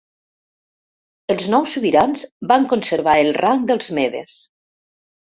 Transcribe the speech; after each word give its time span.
Els 1.33 1.43
nous 1.55 1.73
sobirans 1.75 2.23
van 2.51 2.65
conservar 2.71 3.13
el 3.25 3.29
rang 3.41 3.67
dels 3.73 3.91
medes. 3.99 4.39